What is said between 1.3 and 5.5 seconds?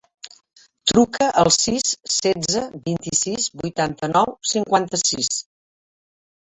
al sis, setze, vint-i-sis, vuitanta-nou, cinquanta-sis.